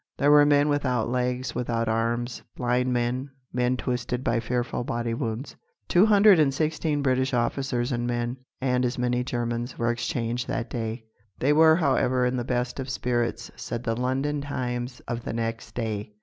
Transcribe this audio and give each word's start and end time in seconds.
There 0.17 0.31
were 0.31 0.47
men 0.47 0.67
without 0.67 1.09
legs, 1.11 1.53
without 1.53 1.87
arms, 1.87 2.41
blind 2.55 2.91
men, 2.91 3.29
men 3.53 3.77
twisted 3.77 4.23
by 4.23 4.39
fearful 4.39 4.83
body 4.83 5.13
wounds. 5.13 5.55
Two 5.87 6.07
hundred 6.07 6.39
and 6.39 6.51
sixteen 6.51 7.03
British 7.03 7.35
officers 7.35 7.91
and 7.91 8.07
men, 8.07 8.37
and 8.59 8.83
as 8.83 8.97
many 8.97 9.23
Germans, 9.23 9.77
were 9.77 9.91
exchanged 9.91 10.47
that 10.47 10.71
day. 10.71 11.05
"They 11.37 11.53
were, 11.53 11.75
however, 11.75 12.25
in 12.25 12.35
the 12.35 12.43
best 12.43 12.79
of 12.79 12.89
spirits," 12.89 13.51
said 13.55 13.83
the 13.83 13.95
London 13.95 14.41
Times 14.41 15.01
of 15.01 15.23
the 15.23 15.33
next 15.33 15.75
day! 15.75 16.13